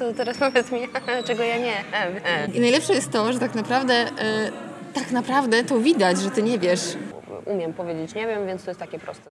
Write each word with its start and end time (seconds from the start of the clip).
to 0.00 0.14
teraz 0.14 0.38
powiedz 0.38 0.72
mi, 0.72 0.80
czego 1.26 1.42
ja 1.42 1.56
nie 1.56 1.84
wiem. 1.92 2.54
I 2.54 2.60
najlepsze 2.60 2.94
jest 2.94 3.10
to, 3.10 3.32
że 3.32 3.38
tak 3.38 3.54
naprawdę, 3.54 3.94
e, 3.94 4.50
tak 4.94 5.10
naprawdę 5.10 5.64
to 5.64 5.78
widać, 5.78 6.18
że 6.18 6.30
ty 6.30 6.42
nie 6.42 6.58
wiesz. 6.58 6.80
Umiem 7.44 7.72
powiedzieć 7.72 8.14
nie 8.14 8.26
wiem, 8.26 8.46
więc 8.46 8.64
to 8.64 8.70
jest 8.70 8.80
takie 8.80 8.98
proste. 8.98 9.30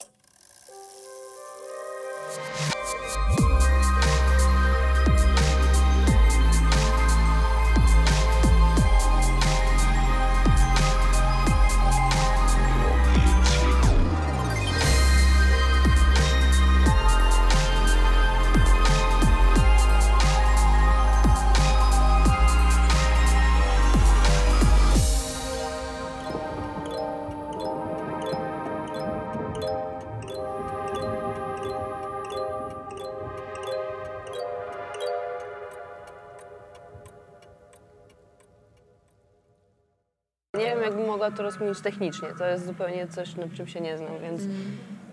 To 41.32 41.44
rozkminić 41.44 41.82
technicznie. 41.82 42.28
To 42.38 42.46
jest 42.46 42.66
zupełnie 42.66 43.08
coś, 43.08 43.36
na 43.36 43.44
czym 43.56 43.68
się 43.68 43.82
nie 43.82 43.98
znam, 43.98 44.20
więc 44.22 44.42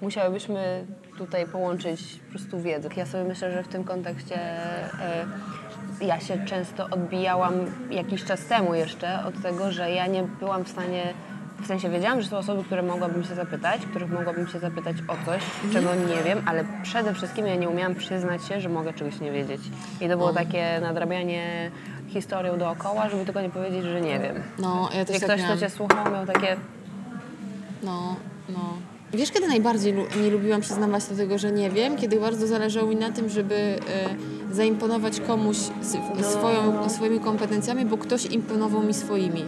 musiałybyśmy 0.02 0.84
tutaj 1.18 1.46
połączyć 1.46 2.20
po 2.24 2.30
prostu 2.30 2.60
wiedzę. 2.60 2.88
Ja 2.96 3.06
sobie 3.06 3.24
myślę, 3.24 3.52
że 3.52 3.62
w 3.62 3.68
tym 3.68 3.84
kontekście 3.84 4.36
e, 4.40 5.26
ja 6.00 6.20
się 6.20 6.44
często 6.44 6.84
odbijałam 6.90 7.52
jakiś 7.90 8.24
czas 8.24 8.46
temu 8.46 8.74
jeszcze 8.74 9.24
od 9.24 9.42
tego, 9.42 9.72
że 9.72 9.90
ja 9.90 10.06
nie 10.06 10.22
byłam 10.22 10.64
w 10.64 10.68
stanie 10.68 11.14
w 11.62 11.66
sensie 11.66 11.90
wiedziałam, 11.90 12.22
że 12.22 12.28
są 12.28 12.36
osoby, 12.36 12.64
które 12.64 12.82
mogłabym 12.82 13.24
się 13.24 13.34
zapytać, 13.34 13.80
których 13.86 14.10
mogłabym 14.10 14.48
się 14.48 14.58
zapytać 14.58 14.96
o 15.08 15.26
coś, 15.26 15.42
czego 15.72 15.94
nie 15.94 16.22
wiem, 16.24 16.42
ale 16.46 16.64
przede 16.82 17.14
wszystkim 17.14 17.46
ja 17.46 17.56
nie 17.56 17.68
umiałam 17.68 17.94
przyznać 17.94 18.44
się, 18.44 18.60
że 18.60 18.68
mogę 18.68 18.92
czegoś 18.92 19.20
nie 19.20 19.32
wiedzieć. 19.32 19.60
I 20.00 20.08
to 20.08 20.16
było 20.16 20.32
takie 20.32 20.80
nadrabianie 20.80 21.70
historią 22.08 22.58
dookoła, 22.58 23.08
żeby 23.08 23.24
tylko 23.24 23.40
nie 23.40 23.50
powiedzieć, 23.50 23.82
że 23.84 24.00
nie 24.00 24.18
wiem. 24.20 24.42
No, 24.58 24.88
ja 24.94 25.04
też 25.04 25.14
Jak 25.14 25.20
tak 25.20 25.30
ktoś, 25.30 25.40
miałam. 25.40 25.56
kto 25.56 25.66
cię 25.66 25.70
słuchał, 25.76 26.12
miał 26.12 26.26
takie 26.26 26.56
No, 27.82 28.16
no. 28.48 28.58
Wiesz, 29.12 29.30
kiedy 29.32 29.48
najbardziej 29.48 29.92
lu- 29.92 30.06
nie 30.22 30.30
lubiłam 30.30 30.60
przyznawać 30.60 31.06
do 31.06 31.16
tego, 31.16 31.38
że 31.38 31.52
nie 31.52 31.70
wiem? 31.70 31.96
Kiedy 31.96 32.20
bardzo 32.20 32.46
zależało 32.46 32.86
mi 32.88 32.96
na 32.96 33.10
tym, 33.12 33.28
żeby 33.28 33.54
e, 33.54 34.54
zaimponować 34.54 35.20
komuś 35.20 35.56
s- 35.56 35.96
swoją, 36.32 36.88
swoimi 36.88 37.20
kompetencjami, 37.20 37.84
bo 37.84 37.98
ktoś 37.98 38.26
imponował 38.26 38.82
mi 38.82 38.94
swoimi. 38.94 39.44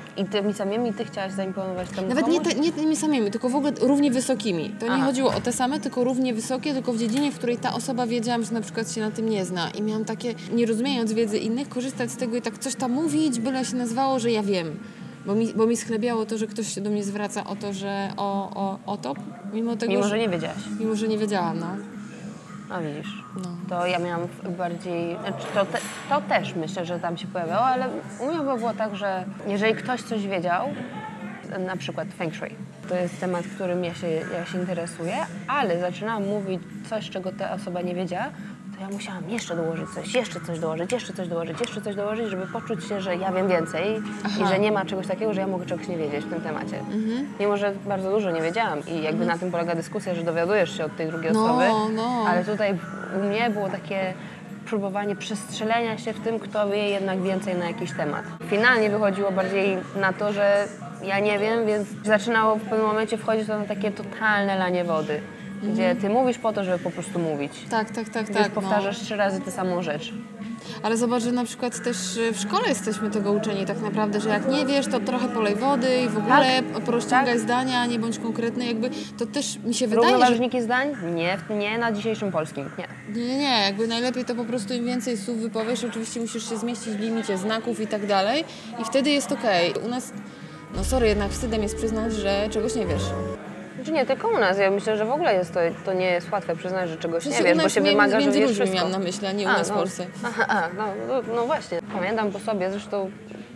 Tak. 0.00 0.24
I 0.26 0.28
tymi 0.28 0.54
samymi 0.54 0.92
ty 0.94 1.04
chciałaś 1.04 1.32
zaimponować 1.32 1.88
temu 1.88 2.08
Nawet 2.08 2.28
nie, 2.28 2.40
te, 2.40 2.54
nie 2.54 2.72
tymi 2.72 2.96
samymi, 2.96 3.30
tylko 3.30 3.48
w 3.48 3.54
ogóle 3.56 3.72
równie 3.80 4.10
wysokimi. 4.10 4.70
To 4.80 4.86
nie 4.86 4.92
Aha. 4.92 5.04
chodziło 5.06 5.34
o 5.34 5.40
te 5.40 5.52
same, 5.52 5.80
tylko 5.80 6.04
równie 6.04 6.34
wysokie, 6.34 6.74
tylko 6.74 6.92
w 6.92 6.98
dziedzinie, 6.98 7.32
w 7.32 7.34
której 7.38 7.56
ta 7.56 7.74
osoba 7.74 8.06
wiedziałam, 8.06 8.44
że 8.44 8.52
na 8.52 8.60
przykład 8.60 8.92
się 8.92 9.00
na 9.00 9.10
tym 9.10 9.28
nie 9.28 9.44
zna. 9.44 9.70
I 9.70 9.82
miałam 9.82 10.04
takie, 10.04 10.34
nie 10.52 10.66
rozumiejąc 10.66 11.12
wiedzy 11.12 11.38
innych, 11.38 11.68
korzystać 11.68 12.10
z 12.10 12.16
tego 12.16 12.36
i 12.36 12.42
tak 12.42 12.58
coś 12.58 12.74
tam 12.74 12.92
mówić, 12.92 13.40
byle 13.40 13.64
się 13.64 13.76
nazywało, 13.76 14.18
że 14.18 14.30
ja 14.30 14.42
wiem. 14.42 14.76
Bo 15.26 15.34
mi, 15.34 15.54
bo 15.54 15.66
mi 15.66 15.76
schlebiało 15.76 16.26
to, 16.26 16.38
że 16.38 16.46
ktoś 16.46 16.74
się 16.74 16.80
do 16.80 16.90
mnie 16.90 17.04
zwraca 17.04 17.44
o 17.44 17.56
to, 17.56 17.72
że 17.72 18.12
o, 18.16 18.50
o, 18.54 18.78
o 18.86 18.96
to, 18.96 19.14
mimo 19.52 19.76
tego, 19.76 19.92
Mimo, 19.92 20.04
że 20.08 20.18
nie 20.18 20.28
wiedziałaś. 20.28 20.58
mimo, 20.80 20.94
że 20.96 21.08
nie 21.08 21.18
wiedziałam, 21.18 21.58
no. 21.60 21.66
A 22.70 22.80
widzisz. 22.80 23.24
No. 23.36 23.50
To 23.68 23.86
ja 23.86 23.98
miałam 23.98 24.28
bardziej, 24.58 25.16
znaczy 25.16 25.46
to, 25.54 25.66
te, 25.66 25.78
to 26.08 26.20
też 26.20 26.54
myślę, 26.54 26.86
że 26.86 27.00
tam 27.00 27.16
się 27.16 27.26
pojawiało, 27.26 27.66
ale 27.66 27.86
u 28.20 28.26
mnie 28.26 28.38
było 28.58 28.74
tak, 28.74 28.96
że 28.96 29.24
jeżeli 29.46 29.74
ktoś 29.74 30.02
coś 30.02 30.26
wiedział, 30.26 30.68
na 31.58 31.76
przykład 31.76 32.08
feng 32.18 32.34
shui, 32.34 32.54
to 32.88 32.94
jest 32.94 33.20
temat, 33.20 33.44
którym 33.54 33.84
ja 33.84 33.94
się, 33.94 34.06
ja 34.08 34.46
się 34.46 34.58
interesuję, 34.58 35.16
ale 35.46 35.80
zaczynałam 35.80 36.26
mówić 36.26 36.60
coś, 36.90 37.10
czego 37.10 37.32
ta 37.32 37.52
osoba 37.52 37.82
nie 37.82 37.94
wiedziała, 37.94 38.26
to 38.78 38.82
ja 38.84 38.90
musiałam 38.90 39.30
jeszcze 39.30 39.56
dołożyć 39.56 39.90
coś, 39.90 40.14
jeszcze 40.14 40.40
coś 40.40 40.58
dołożyć, 40.58 40.92
jeszcze 40.92 41.12
coś 41.12 41.28
dołożyć, 41.28 41.60
jeszcze 41.60 41.80
coś 41.80 41.94
dołożyć, 41.94 42.28
żeby 42.28 42.46
poczuć 42.46 42.84
się, 42.84 43.00
że 43.00 43.16
ja 43.16 43.32
wiem 43.32 43.48
więcej 43.48 44.02
Aha. 44.24 44.44
i 44.44 44.48
że 44.48 44.58
nie 44.58 44.72
ma 44.72 44.84
czegoś 44.84 45.06
takiego, 45.06 45.34
że 45.34 45.40
ja 45.40 45.46
mogę 45.46 45.66
czegoś 45.66 45.88
nie 45.88 45.96
wiedzieć 45.96 46.24
w 46.24 46.30
tym 46.30 46.40
temacie. 46.40 46.80
Mimo, 47.40 47.56
że 47.56 47.72
bardzo 47.86 48.10
dużo 48.10 48.30
nie 48.30 48.42
wiedziałam 48.42 48.78
i 48.86 49.02
jakby 49.02 49.26
na 49.26 49.38
tym 49.38 49.50
polega 49.50 49.74
dyskusja, 49.74 50.14
że 50.14 50.22
dowiadujesz 50.22 50.76
się 50.76 50.84
od 50.84 50.96
tej 50.96 51.06
drugiej 51.06 51.32
No, 51.32 51.44
osoby, 51.44 51.64
no. 51.96 52.24
ale 52.28 52.44
tutaj 52.44 52.78
u 53.16 53.24
mnie 53.26 53.50
było 53.50 53.68
takie 53.68 54.14
próbowanie 54.66 55.16
przestrzelenia 55.16 55.98
się 55.98 56.12
w 56.12 56.20
tym, 56.20 56.38
kto 56.38 56.68
wie 56.68 56.88
jednak 56.88 57.22
więcej 57.22 57.54
na 57.56 57.66
jakiś 57.66 57.92
temat. 57.92 58.22
Finalnie 58.50 58.90
wychodziło 58.90 59.30
bardziej 59.30 59.76
na 60.00 60.12
to, 60.12 60.32
że 60.32 60.64
ja 61.02 61.18
nie 61.18 61.38
wiem, 61.38 61.66
więc 61.66 61.88
zaczynało 62.04 62.56
w 62.56 62.62
pewnym 62.62 62.86
momencie 62.86 63.18
wchodzić 63.18 63.46
to 63.46 63.58
na 63.58 63.64
takie 63.64 63.90
totalne 63.90 64.58
lanie 64.58 64.84
wody, 64.84 65.20
gdzie 65.62 65.96
ty 66.00 66.08
mówisz 66.08 66.38
po 66.38 66.52
to, 66.52 66.64
żeby 66.64 66.78
po 66.78 66.90
prostu 66.90 67.18
mówić. 67.18 67.52
Tak, 67.70 67.90
tak, 67.90 68.08
tak, 68.08 68.24
Gdzieś 68.24 68.36
tak. 68.36 68.54
No. 68.56 68.62
powtarzasz 68.62 69.00
trzy 69.00 69.16
razy 69.16 69.40
tę 69.40 69.50
samą 69.50 69.82
rzecz. 69.82 70.12
Ale 70.82 70.96
zobacz, 70.96 71.22
że 71.22 71.32
na 71.32 71.44
przykład 71.44 71.82
też 71.84 72.16
y, 72.16 72.32
w 72.32 72.40
szkole 72.40 72.68
jesteśmy 72.68 73.10
tego 73.10 73.32
uczeni 73.32 73.66
tak 73.66 73.80
naprawdę, 73.80 74.20
że 74.20 74.28
jak 74.28 74.48
nie 74.48 74.66
wiesz, 74.66 74.86
to 74.86 75.00
trochę 75.00 75.28
polej 75.28 75.54
wody 75.54 76.00
i 76.04 76.08
w 76.08 76.18
ogóle 76.18 76.62
porozciągaj 76.86 77.34
tak. 77.34 77.40
zdania, 77.40 77.86
nie 77.86 77.98
bądź 77.98 78.18
konkretny, 78.18 78.66
jakby 78.66 78.90
to 79.18 79.26
też 79.26 79.58
mi 79.58 79.74
się 79.74 79.88
wydaje, 79.88 80.08
że 80.08 80.12
Równoważniki 80.12 80.62
zdań? 80.62 80.88
Nie, 81.14 81.38
nie 81.58 81.78
na 81.78 81.92
dzisiejszym 81.92 82.32
polskim, 82.32 82.70
nie. 82.78 82.88
Nie, 83.14 83.28
nie, 83.28 83.38
nie, 83.38 83.62
jakby 83.64 83.86
najlepiej 83.86 84.24
to 84.24 84.34
po 84.34 84.44
prostu 84.44 84.74
im 84.74 84.86
więcej 84.86 85.16
słów 85.16 85.38
wypowiesz, 85.38 85.84
oczywiście 85.84 86.20
musisz 86.20 86.48
się 86.48 86.56
zmieścić 86.56 86.94
w 86.94 87.00
limicie 87.00 87.38
znaków 87.38 87.80
i 87.80 87.86
tak 87.86 88.06
dalej 88.06 88.44
i 88.80 88.84
wtedy 88.84 89.10
jest 89.10 89.32
okej. 89.32 89.74
U 89.86 89.88
nas, 89.88 90.12
no 90.76 90.84
sorry, 90.84 91.08
jednak 91.08 91.30
wstydem 91.30 91.62
jest 91.62 91.76
przyznać, 91.76 92.12
że 92.12 92.48
czegoś 92.50 92.74
nie 92.74 92.86
wiesz. 92.86 93.02
Znaczy 93.88 94.00
nie 94.00 94.06
tylko 94.06 94.28
u 94.28 94.38
nas, 94.38 94.58
ja 94.58 94.70
myślę, 94.70 94.96
że 94.96 95.04
w 95.04 95.10
ogóle 95.10 95.34
jest 95.34 95.54
to, 95.54 95.60
to 95.84 95.92
nie 95.92 96.06
jest 96.10 96.32
łatwe 96.32 96.56
przyznać, 96.56 96.90
że 96.90 96.96
czegoś 96.96 97.26
nie 97.26 97.42
wiesz, 97.42 97.58
bo 97.62 97.68
się 97.68 97.80
wymaga, 97.80 98.20
że 98.20 98.30
wiesz 98.30 98.50
wszystko. 98.52 98.76
miałam 98.76 98.90
na 98.92 98.98
myśli, 98.98 99.26
a 99.26 99.32
nie 99.32 99.44
u 99.44 99.48
nas 99.48 99.70
w 99.70 99.74
Polsce. 99.74 100.06
Aha, 100.24 100.44
a, 100.48 100.68
no, 100.76 100.86
no, 101.08 101.22
no 101.34 101.46
właśnie. 101.46 101.78
Pamiętam 101.94 102.32
po 102.32 102.38
sobie, 102.38 102.70
zresztą 102.70 103.10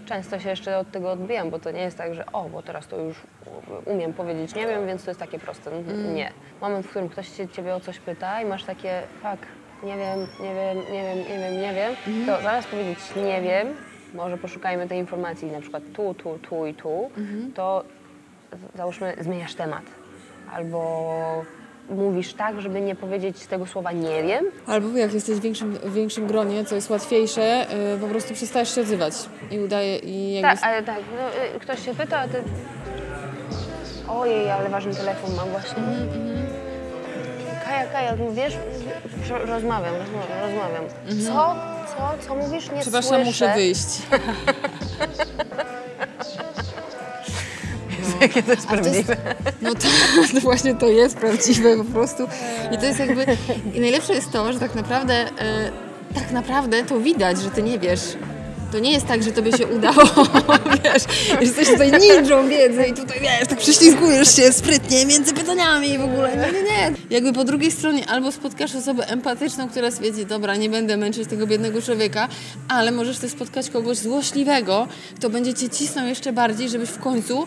często 0.06 0.38
się 0.38 0.48
jeszcze 0.50 0.78
od 0.78 0.90
tego 0.90 1.12
odbijam, 1.12 1.50
bo 1.50 1.58
to 1.58 1.70
nie 1.70 1.80
jest 1.80 1.98
tak, 1.98 2.14
że 2.14 2.26
o, 2.32 2.48
bo 2.48 2.62
teraz 2.62 2.86
to 2.88 2.96
już 2.96 3.16
umiem 3.86 4.12
powiedzieć 4.12 4.54
nie 4.54 4.66
wiem, 4.66 4.86
więc 4.86 5.04
to 5.04 5.10
jest 5.10 5.20
takie 5.20 5.38
proste. 5.38 5.70
Mm. 5.70 6.14
Nie. 6.14 6.32
Moment, 6.60 6.86
w 6.86 6.90
którym 6.90 7.08
ktoś 7.08 7.36
się 7.36 7.48
ciebie 7.48 7.74
o 7.74 7.80
coś 7.80 7.98
pyta 7.98 8.40
i 8.42 8.44
masz 8.44 8.64
takie, 8.64 9.02
fuck, 9.22 9.46
nie 9.82 9.96
wiem, 9.96 10.18
nie 10.40 10.54
wiem, 10.54 10.78
nie 10.92 11.02
wiem, 11.02 11.18
nie 11.18 11.38
wiem, 11.38 11.60
nie 11.60 11.74
wiem, 11.74 11.94
Mhm. 12.06 12.26
to 12.26 12.42
zamiast 12.42 12.68
powiedzieć 12.68 12.98
nie 13.16 13.40
wiem, 13.42 13.68
może 14.14 14.38
poszukajmy 14.38 14.88
tej 14.88 14.98
informacji 14.98 15.50
na 15.50 15.60
przykład 15.60 15.82
tu, 15.92 16.14
tu, 16.14 16.38
tu 16.38 16.66
i 16.66 16.74
tu, 16.74 17.10
Mhm. 17.16 17.52
to 17.52 17.84
załóżmy 18.74 19.14
zmieniasz 19.20 19.54
temat. 19.54 19.82
Albo 20.52 21.44
mówisz 21.90 22.34
tak, 22.34 22.60
żeby 22.60 22.80
nie 22.80 22.94
powiedzieć 22.94 23.46
tego 23.46 23.66
słowa 23.66 23.92
nie 23.92 24.22
wiem, 24.22 24.44
Albo 24.66 24.98
jak 24.98 25.14
jesteś 25.14 25.36
w 25.36 25.40
większym, 25.40 25.72
w 25.74 25.94
większym 25.94 26.26
gronie, 26.26 26.64
co 26.64 26.74
jest 26.74 26.90
łatwiejsze, 26.90 27.66
yy, 27.92 27.98
po 27.98 28.06
prostu 28.06 28.34
przestajesz 28.34 28.74
się 28.74 28.80
odzywać 28.80 29.14
i 29.50 29.58
udaje 29.60 29.98
i 29.98 30.32
jakby... 30.34 30.48
Tak, 30.60 30.66
ale 30.68 30.82
tak, 30.82 30.98
no, 31.16 31.56
y, 31.56 31.60
ktoś 31.60 31.84
się 31.84 31.94
pyta, 31.94 32.18
a 32.18 32.28
ty... 32.28 32.42
Ojej, 34.08 34.50
ale 34.50 34.68
ważny 34.68 34.94
telefon 34.94 35.34
mam 35.36 35.48
właśnie. 35.48 35.82
Kaja, 37.64 37.86
Kaja, 37.86 38.16
no 38.16 38.32
wiesz, 38.32 38.56
ro- 39.30 39.46
rozmawiam, 39.46 39.94
rozmawiam, 39.94 40.40
rozmawiam. 40.42 40.84
Co? 41.26 41.56
Co? 41.96 42.26
Co 42.28 42.34
mówisz? 42.34 42.70
Nie 42.70 42.80
Przepraszam, 42.80 43.08
słyszę. 43.24 43.24
muszę 43.24 43.54
wyjść. 43.54 43.88
Jakie 48.22 48.42
to 48.42 48.50
jest 48.50 48.66
Ale 48.68 48.82
to 48.82 48.88
jest- 48.88 49.06
prawdziwe. 49.06 49.34
No 49.62 49.74
to, 50.34 50.40
właśnie 50.40 50.74
to 50.74 50.88
jest 50.88 51.16
prawdziwe 51.16 51.76
po 51.76 51.84
prostu. 51.84 52.26
I 52.72 52.78
to 52.78 52.84
jest 52.84 52.98
jakby. 52.98 53.26
I 53.74 53.80
najlepsze 53.80 54.14
jest 54.14 54.30
to, 54.32 54.52
że 54.52 54.58
tak 54.60 54.74
naprawdę, 54.74 55.14
e, 55.14 55.70
tak 56.14 56.30
naprawdę 56.32 56.84
to 56.84 57.00
widać, 57.00 57.40
że 57.42 57.50
ty 57.50 57.62
nie 57.62 57.78
wiesz. 57.78 58.00
To 58.72 58.78
nie 58.78 58.92
jest 58.92 59.06
tak, 59.06 59.22
że 59.22 59.32
tobie 59.32 59.52
się 59.58 59.66
udało, 59.66 60.02
wiesz, 60.84 61.02
że 61.32 61.40
jesteś 61.40 61.68
tutaj 61.68 61.92
ninją 61.92 62.48
wiedzy 62.48 62.84
i 62.84 62.94
tutaj, 62.94 63.20
wiesz, 63.20 63.48
tak 63.48 63.58
prześlizgujesz 63.58 64.36
się 64.36 64.52
sprytnie 64.52 65.06
między 65.06 65.34
pytaniami 65.34 65.88
i 65.90 65.98
w 65.98 66.02
ogóle, 66.04 66.36
nie, 66.36 66.52
nie, 66.52 66.62
nie. 66.62 66.92
Jakby 67.10 67.32
po 67.32 67.44
drugiej 67.44 67.70
stronie 67.70 68.08
albo 68.10 68.32
spotkasz 68.32 68.74
osobę 68.74 69.06
empatyczną, 69.08 69.68
która 69.68 69.90
stwierdzi, 69.90 70.26
dobra, 70.26 70.56
nie 70.56 70.70
będę 70.70 70.96
męczyć 70.96 71.28
tego 71.28 71.46
biednego 71.46 71.82
człowieka, 71.82 72.28
ale 72.68 72.90
możesz 72.92 73.18
też 73.18 73.30
spotkać 73.30 73.70
kogoś 73.70 73.96
złośliwego, 73.98 74.88
kto 75.16 75.30
będzie 75.30 75.54
cię 75.54 75.68
cisnął 75.68 76.06
jeszcze 76.06 76.32
bardziej, 76.32 76.68
żebyś 76.68 76.88
w 76.90 76.98
końcu 76.98 77.46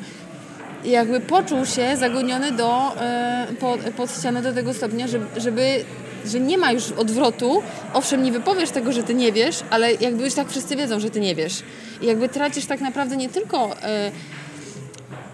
jakby 0.85 1.19
poczuł 1.19 1.65
się 1.65 1.97
zagoniony 1.97 2.51
do, 2.51 3.01
e, 3.01 3.47
pod, 3.59 3.79
pod 3.79 4.11
ścianę 4.11 4.41
do 4.41 4.53
tego 4.53 4.73
stopnia, 4.73 5.07
żeby, 5.07 5.41
żeby, 5.41 5.85
że 6.25 6.39
nie 6.39 6.57
ma 6.57 6.71
już 6.71 6.91
odwrotu. 6.91 7.63
Owszem, 7.93 8.23
nie 8.23 8.31
wypowiesz 8.31 8.69
tego, 8.69 8.91
że 8.91 9.03
ty 9.03 9.13
nie 9.13 9.31
wiesz, 9.31 9.59
ale 9.69 9.93
jakby 9.93 10.23
już 10.23 10.33
tak 10.33 10.49
wszyscy 10.49 10.75
wiedzą, 10.75 10.99
że 10.99 11.09
ty 11.09 11.19
nie 11.19 11.35
wiesz. 11.35 11.63
I 12.01 12.05
jakby 12.05 12.29
tracisz 12.29 12.65
tak 12.65 12.81
naprawdę 12.81 13.17
nie 13.17 13.29
tylko 13.29 13.81
e, 13.81 14.11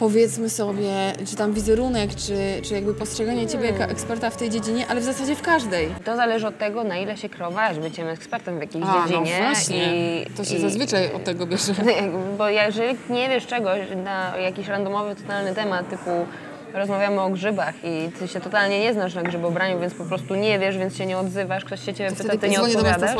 powiedzmy 0.01 0.49
sobie, 0.49 1.13
czy 1.29 1.35
tam 1.35 1.53
wizerunek, 1.53 2.15
czy, 2.15 2.35
czy 2.63 2.73
jakby 2.73 2.93
postrzeganie 2.93 3.47
ciebie 3.47 3.67
Hmm. 3.67 3.81
jako 3.81 3.91
eksperta 3.93 4.29
w 4.29 4.37
tej 4.37 4.49
dziedzinie, 4.49 4.85
ale 4.89 5.01
w 5.01 5.03
zasadzie 5.03 5.35
w 5.35 5.41
każdej. 5.41 5.89
To 6.05 6.15
zależy 6.15 6.47
od 6.47 6.57
tego, 6.57 6.83
na 6.83 6.97
ile 6.97 7.17
się 7.17 7.29
kreowałaś 7.29 7.77
byciem 7.77 8.07
ekspertem 8.07 8.57
w 8.57 8.61
jakiejś 8.61 8.85
A, 8.87 9.07
dziedzinie. 9.07 9.39
no 9.39 9.45
właśnie. 9.45 10.21
I, 10.21 10.25
to 10.37 10.43
się 10.43 10.55
i, 10.55 10.61
zazwyczaj 10.61 11.13
od 11.13 11.23
tego 11.23 11.45
bierze. 11.45 11.73
Bo 12.37 12.49
jeżeli 12.49 12.97
nie 13.09 13.29
wiesz 13.29 13.47
czegoś 13.47 13.79
na 14.03 14.37
jakiś 14.37 14.67
randomowy, 14.67 15.15
totalny 15.15 15.55
temat, 15.55 15.89
typu 15.89 16.25
rozmawiamy 16.73 17.21
o 17.21 17.29
grzybach 17.29 17.75
i 17.83 18.11
ty 18.19 18.27
się 18.27 18.39
totalnie 18.39 18.79
nie 18.79 18.93
znasz 18.93 19.15
na 19.15 19.23
grzybobraniu, 19.23 19.79
więc 19.79 19.93
po 19.93 20.05
prostu 20.05 20.35
nie 20.35 20.59
wiesz, 20.59 20.77
więc 20.77 20.97
się 20.97 21.05
nie 21.05 21.17
odzywasz, 21.17 21.65
ktoś 21.65 21.85
się 21.85 21.93
ciebie 21.93 22.09
pyta, 22.09 22.23
Wtedy 22.23 22.37
ty 22.39 22.49
nie 22.49 22.57
dzwonię 22.57 22.73
do 22.73 22.79
odpowiadasz. 22.79 23.15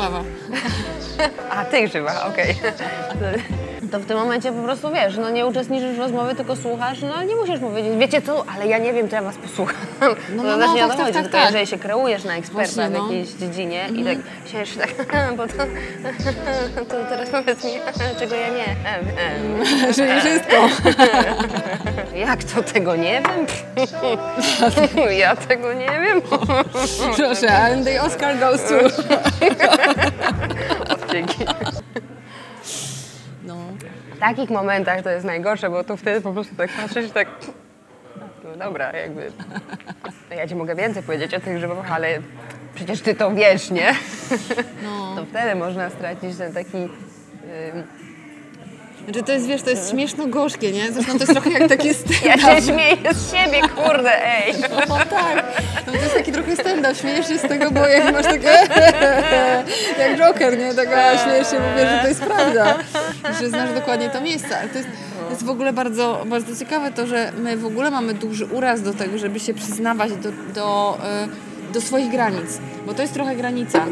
A, 1.50 1.64
ty 1.64 1.88
grzybach, 1.88 2.26
okej. 2.28 2.56
To 3.92 4.00
w 4.00 4.06
tym 4.06 4.18
momencie 4.18 4.52
po 4.52 4.62
prostu 4.62 4.90
wiesz, 4.90 5.16
no 5.16 5.30
nie 5.30 5.46
uczestniczysz 5.46 5.96
w 5.96 5.98
rozmowie, 5.98 6.34
tylko 6.34 6.56
słuchasz, 6.56 6.98
no 7.02 7.22
nie 7.22 7.36
musisz 7.36 7.60
powiedzieć, 7.60 7.92
wiecie 7.98 8.22
co, 8.22 8.44
ale 8.54 8.66
ja 8.66 8.78
nie 8.78 8.92
wiem, 8.92 9.08
to 9.08 9.16
ja 9.16 9.22
was 9.22 9.36
posłucham. 9.36 9.76
no, 10.00 10.42
to 10.42 10.56
no, 10.56 10.58
też 10.58 10.74
nie 10.74 10.86
o 10.86 10.88
to 10.88 10.96
tak, 10.96 11.04
tak, 11.04 11.14
tak, 11.14 11.22
tylko 11.22 11.38
tak. 11.38 11.46
jeżeli 11.46 11.66
się 11.66 11.78
kreujesz 11.78 12.24
na 12.24 12.36
eksperta 12.36 12.72
Właśnie, 12.72 12.88
w 12.88 12.92
no. 12.92 12.98
Mhm. 12.98 13.18
jakiejś 13.18 13.34
dziedzinie 13.34 13.88
i 13.94 14.04
tak 14.04 14.18
siedzisz 14.52 14.76
tak, 14.76 14.94
bo 15.36 15.46
to, 15.46 15.54
to 16.88 17.04
teraz 17.08 17.30
powiedz 17.30 17.64
mi, 17.64 17.70
czego 18.18 18.34
ja 18.34 18.48
nie 18.48 18.76
wiem. 18.84 19.58
Nie 19.86 20.20
wszystko. 20.20 20.56
Jak 22.14 22.44
to 22.44 22.62
tego 22.62 22.96
nie 22.96 23.22
wiem? 23.22 23.46
Ja 25.18 25.36
tego 25.36 25.72
nie 25.72 26.00
wiem. 26.00 26.22
Proszę, 27.16 27.58
and 27.58 27.84
the 27.84 28.02
Oscar 28.02 28.38
goes 28.38 28.62
to... 28.62 28.74
Dzięki. 31.12 31.44
No. 34.22 34.28
W 34.28 34.30
takich 34.30 34.50
momentach 34.50 35.02
to 35.02 35.10
jest 35.10 35.26
najgorsze, 35.26 35.70
bo 35.70 35.84
tu 35.84 35.96
wtedy 35.96 36.20
po 36.20 36.32
prostu 36.32 36.54
tak 36.54 36.70
patrzysz 36.70 37.10
tak... 37.10 37.28
No 38.44 38.56
dobra, 38.56 38.92
jakby... 38.92 39.32
Ja 40.36 40.48
ci 40.48 40.54
mogę 40.54 40.74
więcej 40.74 41.02
powiedzieć 41.02 41.34
o 41.34 41.40
tych 41.40 41.56
grzybach, 41.56 41.92
ale 41.92 42.08
przecież 42.74 43.00
ty 43.00 43.14
to 43.14 43.34
wiesz, 43.34 43.70
nie? 43.70 43.94
No. 44.82 45.16
To 45.16 45.24
wtedy 45.24 45.54
można 45.54 45.90
stracić 45.90 46.36
ten 46.38 46.52
taki... 46.52 46.76
ym, 46.76 46.88
Znaczy 49.04 49.22
to 49.22 49.32
jest, 49.32 49.46
wiesz, 49.46 49.62
to 49.62 49.70
jest 49.70 49.90
śmieszno-gorzkie, 49.90 50.72
nie? 50.72 50.92
Zresztą 50.92 51.12
to 51.12 51.18
jest 51.18 51.32
trochę 51.32 51.50
jak 51.50 51.68
takie 51.68 51.88
Ja 51.92 51.94
stand-up. 51.94 52.56
się 52.56 52.62
śmieję 52.62 52.96
z 53.14 53.32
siebie, 53.32 53.60
kurde, 53.76 54.26
ej! 54.26 54.54
O 54.88 54.96
tak, 55.10 55.44
no 55.86 55.92
to 55.92 55.98
jest 55.98 56.14
taki 56.14 56.32
trochę 56.32 56.56
stand-up, 56.56 56.94
śmiejesz 56.94 57.28
się 57.28 57.38
z 57.38 57.42
tego, 57.42 57.70
bo 57.70 57.86
jak 57.86 58.12
masz 58.12 58.26
takie 58.26 58.48
jak 59.98 60.18
Joker, 60.18 60.58
nie? 60.58 60.74
Taka 60.74 61.18
śmiejesz 61.18 61.50
się, 61.50 61.56
bo 61.56 61.80
wiesz, 61.80 61.90
że 61.90 61.98
to 62.02 62.08
jest 62.08 62.22
prawda, 62.22 62.78
że 63.40 63.48
znasz 63.48 63.72
dokładnie 63.72 64.10
to 64.10 64.20
miejsce, 64.20 64.58
ale 64.58 64.68
to 64.68 64.78
jest, 64.78 64.90
to 65.24 65.30
jest 65.30 65.44
w 65.44 65.50
ogóle 65.50 65.72
bardzo, 65.72 66.22
bardzo 66.26 66.56
ciekawe 66.56 66.92
to, 66.92 67.06
że 67.06 67.32
my 67.38 67.56
w 67.56 67.66
ogóle 67.66 67.90
mamy 67.90 68.14
duży 68.14 68.46
uraz 68.46 68.82
do 68.82 68.92
tego, 68.94 69.18
żeby 69.18 69.40
się 69.40 69.54
przyznawać 69.54 70.12
do, 70.12 70.30
do, 70.54 70.98
y, 71.68 71.72
do 71.72 71.80
swoich 71.80 72.10
granic, 72.10 72.58
bo 72.86 72.94
to 72.94 73.02
jest 73.02 73.14
trochę 73.14 73.36
granica 73.36 73.86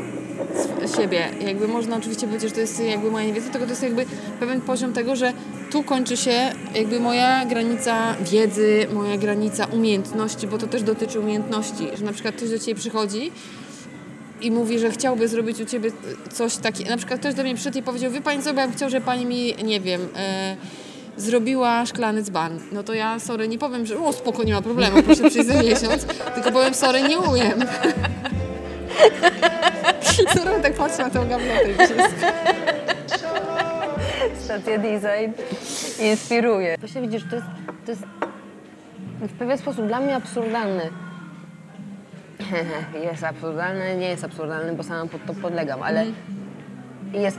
siebie. 0.96 1.28
Jakby 1.40 1.68
można 1.68 1.96
oczywiście 1.96 2.26
powiedzieć, 2.26 2.48
że 2.48 2.54
to 2.54 2.60
jest 2.60 2.80
jakby 2.80 3.10
moja 3.10 3.26
niewiedza, 3.26 3.50
tylko 3.50 3.66
to 3.66 3.72
jest 3.72 3.82
jakby 3.82 4.06
pewien 4.40 4.60
poziom 4.60 4.92
tego, 4.92 5.16
że 5.16 5.32
tu 5.70 5.82
kończy 5.82 6.16
się 6.16 6.52
jakby 6.74 7.00
moja 7.00 7.44
granica 7.44 8.14
wiedzy, 8.20 8.86
moja 8.92 9.16
granica 9.16 9.66
umiejętności, 9.66 10.46
bo 10.46 10.58
to 10.58 10.66
też 10.66 10.82
dotyczy 10.82 11.20
umiejętności, 11.20 11.88
że 11.98 12.04
na 12.04 12.12
przykład 12.12 12.34
ktoś 12.34 12.50
do 12.50 12.58
Ciebie 12.58 12.74
przychodzi 12.74 13.32
i 14.40 14.50
mówi, 14.50 14.78
że 14.78 14.90
chciałby 14.90 15.28
zrobić 15.28 15.60
u 15.60 15.64
Ciebie 15.64 15.90
coś 16.32 16.56
takiego, 16.56 16.90
na 16.90 16.96
przykład 16.96 17.20
ktoś 17.20 17.34
do 17.34 17.42
mnie 17.42 17.54
przyszedł 17.54 17.78
i 17.78 17.82
powiedział, 17.82 18.10
wie 18.10 18.20
Pani 18.20 18.42
co, 18.42 18.54
bym 18.54 18.72
chciał, 18.72 18.90
żeby 18.90 19.06
Pani 19.06 19.26
mi, 19.26 19.54
nie 19.64 19.80
wiem, 19.80 20.08
e, 20.16 20.56
zrobiła 21.16 21.86
szklany 21.86 22.22
dzban. 22.22 22.60
No 22.72 22.82
to 22.82 22.94
ja, 22.94 23.18
sorry, 23.18 23.48
nie 23.48 23.58
powiem, 23.58 23.86
że 23.86 23.98
o 23.98 24.12
spoko, 24.12 24.42
nie 24.42 24.54
ma 24.54 24.62
problemu, 24.62 25.02
proszę 25.02 25.30
przyjść 25.30 25.48
za 25.48 25.62
miesiąc, 25.62 26.06
tylko 26.34 26.52
powiem, 26.52 26.74
sorry, 26.74 27.02
nie 27.02 27.18
umiem. 27.18 27.64
Sorry, 30.36 30.62
tak 30.62 30.72
patrzę 30.72 31.02
na 31.02 31.10
tą 31.10 31.28
gablotę 31.28 31.70
i 31.70 31.76
się 31.76 31.94
Stacja 34.38 34.78
design 34.78 35.32
inspiruje. 36.00 36.76
Właśnie 36.78 37.00
widzisz, 37.00 37.24
to 37.30 37.36
jest, 37.36 37.46
to 37.86 37.92
jest 37.92 38.02
w 39.20 39.38
pewien 39.38 39.58
sposób 39.58 39.86
dla 39.86 40.00
mnie 40.00 40.16
absurdalny. 40.16 40.90
Jest 43.04 43.24
absurdalny, 43.24 43.96
nie 43.96 44.08
jest 44.08 44.24
absurdalny, 44.24 44.72
bo 44.72 44.82
sama 44.82 45.10
pod 45.10 45.26
to 45.26 45.34
podlegam, 45.34 45.82
ale 45.82 46.04
jest 47.12 47.38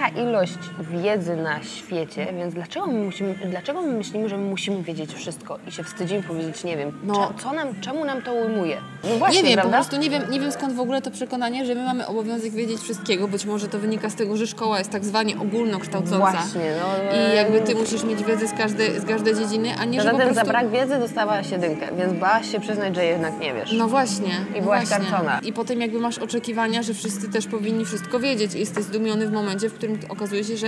taka 0.00 0.20
ilość 0.20 0.58
wiedzy 0.80 1.36
na 1.36 1.62
świecie, 1.62 2.26
więc 2.36 2.54
dlaczego 2.54 2.86
my, 2.86 3.04
musimy, 3.04 3.34
dlaczego 3.50 3.82
my 3.82 3.92
myślimy, 3.92 4.28
że 4.28 4.36
my 4.36 4.44
musimy 4.50 4.82
wiedzieć 4.82 5.12
wszystko 5.14 5.58
i 5.68 5.72
się 5.72 5.84
wstydzimy 5.84 6.22
powiedzieć 6.22 6.64
nie 6.64 6.76
wiem? 6.76 6.92
No. 7.04 7.14
Cze- 7.14 7.42
co 7.42 7.52
nam, 7.52 7.80
czemu 7.80 8.04
nam 8.04 8.22
to 8.22 8.32
ujmuje? 8.34 8.76
No 9.04 9.16
właśnie, 9.18 9.42
Nie 9.42 9.48
wiem, 9.48 9.56
po 9.56 9.60
prawda? 9.60 9.76
prostu 9.78 9.96
nie 9.96 10.10
wiem, 10.10 10.22
nie 10.30 10.40
wiem 10.40 10.52
skąd 10.52 10.74
w 10.74 10.80
ogóle 10.80 11.02
to 11.02 11.10
przekonanie, 11.10 11.66
że 11.66 11.74
my 11.74 11.84
mamy 11.84 12.06
obowiązek 12.06 12.52
wiedzieć 12.52 12.80
wszystkiego. 12.80 13.28
Być 13.28 13.44
może 13.44 13.68
to 13.68 13.78
wynika 13.78 14.10
z 14.10 14.14
tego, 14.14 14.36
że 14.36 14.46
szkoła 14.46 14.78
jest 14.78 14.90
tak 14.90 15.04
zwanie 15.04 15.40
ogólnokształcąca. 15.40 16.18
Właśnie, 16.18 16.72
no, 16.80 17.14
I 17.32 17.36
jakby 17.36 17.60
ty 17.60 17.74
musisz 17.74 18.04
mieć 18.04 18.24
wiedzę 18.24 18.48
z 18.48 18.52
każdej, 18.52 19.00
z 19.00 19.04
każdej 19.04 19.34
dziedziny, 19.34 19.68
a 19.80 19.84
nie, 19.84 20.00
że 20.02 20.10
Poza 20.10 20.18
po 20.18 20.24
prostu... 20.30 20.46
za 20.46 20.52
brak 20.52 20.70
wiedzy 20.70 20.98
dostałaś 20.98 21.50
jedynkę, 21.50 21.86
więc 21.98 22.12
bałaś 22.12 22.52
się 22.52 22.60
przyznać, 22.60 22.94
że 22.94 23.04
jednak 23.04 23.40
nie 23.40 23.54
wiesz. 23.54 23.72
No 23.72 23.88
właśnie. 23.88 24.30
I 24.54 24.56
no 24.56 24.62
byłaś 24.62 24.88
właśnie. 24.88 25.06
karcona. 25.10 25.40
I 25.44 25.52
potem 25.52 25.80
jakby 25.80 25.98
masz 25.98 26.18
oczekiwania, 26.18 26.82
że 26.82 26.94
wszyscy 26.94 27.28
też 27.28 27.46
powinni 27.46 27.84
wszystko 27.84 28.20
wiedzieć. 28.20 28.54
I 28.54 28.58
jesteś 28.58 28.84
zdumiony 28.84 29.26
w 29.26 29.32
momencie, 29.32 29.68
w 29.68 29.74
którym 29.74 29.89
okazuje 30.08 30.44
się, 30.44 30.56
że 30.56 30.66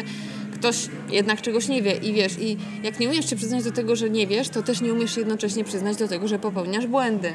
ktoś 0.55 0.89
jednak 1.11 1.41
czegoś 1.41 1.69
nie 1.69 1.83
wie 1.83 1.93
i 1.93 2.13
wiesz. 2.13 2.39
I 2.41 2.57
jak 2.83 3.01
nie 3.01 3.09
umiesz 3.09 3.31
się 3.31 3.37
przyznać 3.37 3.65
do 3.65 3.73
tego, 3.73 3.97
że 3.97 4.11
nie 4.11 4.27
wiesz, 4.27 4.49
to 4.49 4.63
też 4.63 4.81
nie 4.81 4.93
umiesz 4.93 5.17
jednocześnie 5.17 5.65
przyznać 5.65 5.97
do 5.97 6.09
tego, 6.09 6.29
że 6.29 6.39
popełniasz 6.39 6.87
błędy. 6.87 7.33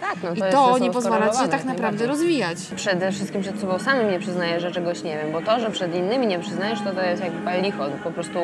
tak, 0.00 0.16
no 0.22 0.28
to 0.28 0.34
I 0.34 0.38
jest 0.38 0.52
to 0.52 0.78
nie 0.78 0.90
pozwala 0.90 1.28
ci 1.30 1.42
się 1.42 1.48
tak 1.48 1.64
naprawdę 1.64 2.06
rozwijać. 2.06 2.58
Przede 2.76 3.12
wszystkim 3.12 3.42
przed 3.42 3.60
sobą 3.60 3.78
samym 3.78 4.10
nie 4.10 4.18
przyznajesz, 4.18 4.62
że 4.62 4.72
czegoś 4.72 5.02
nie 5.02 5.16
wiem, 5.16 5.32
bo 5.32 5.42
to, 5.42 5.60
że 5.60 5.70
przed 5.70 5.94
innymi 5.94 6.26
nie 6.26 6.38
przyznajesz, 6.38 6.78
to 6.84 6.90
to 6.92 7.02
jest 7.02 7.22
jak 7.22 7.32
pal 7.32 7.62
licho. 7.62 7.84
Po 8.04 8.10
prostu 8.10 8.38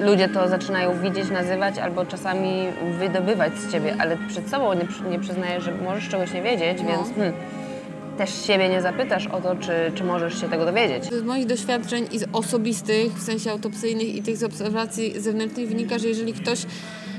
ludzie 0.00 0.28
to 0.28 0.48
zaczynają 0.48 1.00
widzieć, 1.00 1.30
nazywać 1.30 1.78
albo 1.78 2.06
czasami 2.06 2.62
wydobywać 2.98 3.58
z 3.58 3.72
ciebie, 3.72 3.96
ale 3.98 4.16
przed 4.28 4.50
sobą 4.50 4.72
nie, 4.74 5.10
nie 5.10 5.18
przyznajesz, 5.20 5.64
że 5.64 5.72
możesz 5.72 6.08
czegoś 6.08 6.32
nie 6.32 6.42
wiedzieć, 6.42 6.78
No. 6.82 6.88
więc 6.90 7.08
hmm, 7.16 7.32
też 8.18 8.46
siebie 8.46 8.68
nie 8.68 8.82
zapytasz 8.82 9.26
o 9.26 9.40
to, 9.40 9.56
czy, 9.56 9.72
czy 9.94 10.04
możesz 10.04 10.40
się 10.40 10.48
tego 10.48 10.64
dowiedzieć. 10.64 11.04
Z 11.04 11.22
moich 11.22 11.46
doświadczeń 11.46 12.06
i 12.12 12.18
z 12.18 12.24
osobistych, 12.32 13.12
w 13.12 13.22
sensie 13.22 13.50
autopsyjnych 13.50 14.14
i 14.14 14.22
tych 14.22 14.36
z 14.36 14.44
obserwacji 14.44 15.20
zewnętrznych 15.20 15.68
wynika, 15.68 15.98
że 15.98 16.08
jeżeli 16.08 16.32
ktoś 16.32 16.66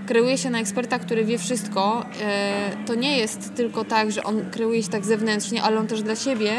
kreuje 0.08 0.38
się 0.38 0.50
na 0.50 0.60
eksperta, 0.60 1.00
który 1.00 1.26
wie 1.26 1.38
wszystko, 1.38 2.06
e, 2.22 2.52
to 2.86 2.96
nie 2.96 3.18
jest 3.18 3.56
tylko 3.56 3.86
tak, 3.86 4.12
że 4.12 4.24
on 4.24 4.52
kreuje 4.52 4.84
się 4.84 4.90
tak 4.90 5.06
zewnętrznie, 5.06 5.64
ale 5.64 5.80
on 5.80 5.88
też 5.88 6.02
dla 6.02 6.16
siebie 6.16 6.52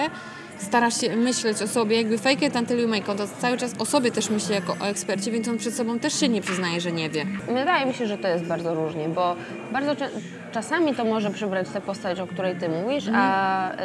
stara 0.62 0.90
się 0.90 1.16
myśleć 1.16 1.62
o 1.62 1.68
sobie, 1.68 1.96
jakby 1.96 2.18
fake 2.18 2.46
it 2.46 2.56
until 2.56 2.78
you 2.78 2.88
make 2.88 3.08
it, 3.08 3.16
to 3.16 3.26
cały 3.40 3.56
czas 3.56 3.74
o 3.78 3.86
sobie 3.86 4.10
też 4.10 4.30
myśli 4.30 4.54
jako 4.54 4.76
o 4.80 4.86
ekspercie, 4.86 5.30
więc 5.30 5.48
on 5.48 5.58
przed 5.58 5.74
sobą 5.74 5.98
też 5.98 6.20
się 6.20 6.28
nie 6.28 6.40
przyznaje, 6.40 6.80
że 6.80 6.92
nie 6.92 7.10
wie. 7.10 7.26
Wydaje 7.46 7.86
mi 7.86 7.94
się, 7.94 8.06
że 8.06 8.18
to 8.18 8.28
jest 8.28 8.44
bardzo 8.44 8.74
różnie, 8.74 9.08
bo 9.08 9.36
bardzo 9.72 9.96
czasami 10.52 10.94
to 10.94 11.04
może 11.04 11.30
przybrać 11.30 11.68
tę 11.68 11.80
postać, 11.80 12.20
o 12.20 12.26
której 12.26 12.56
ty 12.56 12.68
mówisz, 12.68 13.04
a 13.14 13.72
y, 13.72 13.76